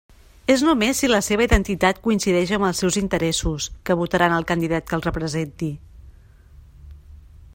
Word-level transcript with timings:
És 0.51 0.61
només 0.67 1.01
si 1.03 1.09
la 1.09 1.19
seva 1.27 1.43
identitat 1.49 1.99
coincideix 2.07 2.53
amb 2.57 2.67
els 2.69 2.81
seus 2.83 2.97
interessos, 3.03 3.69
que 3.89 3.99
votaran 4.01 4.35
el 4.41 4.49
candidat 4.53 4.89
que 4.89 4.99
els 4.99 5.09
representi. 5.11 5.71